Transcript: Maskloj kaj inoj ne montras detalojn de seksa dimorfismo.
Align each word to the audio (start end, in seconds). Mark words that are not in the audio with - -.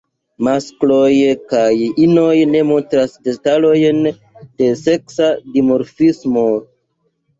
Maskloj 0.45 1.11
kaj 1.51 1.67
inoj 2.05 2.39
ne 2.55 2.63
montras 2.71 3.13
detalojn 3.27 4.01
de 4.11 4.71
seksa 4.81 5.29
dimorfismo. 5.55 6.49